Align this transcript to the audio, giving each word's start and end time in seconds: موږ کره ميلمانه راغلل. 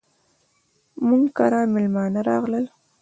موږ 1.07 1.23
کره 1.37 1.61
ميلمانه 1.73 2.21
راغلل. 2.29 2.65